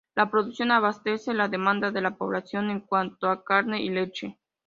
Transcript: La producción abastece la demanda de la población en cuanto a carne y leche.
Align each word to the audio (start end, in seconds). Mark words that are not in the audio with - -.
La 0.15 0.31
producción 0.31 0.71
abastece 0.71 1.31
la 1.31 1.47
demanda 1.47 1.91
de 1.91 2.01
la 2.01 2.17
población 2.17 2.71
en 2.71 2.79
cuanto 2.79 3.29
a 3.29 3.43
carne 3.43 3.83
y 3.83 3.89
leche. 3.91 4.39